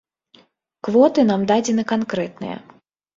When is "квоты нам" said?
0.87-1.41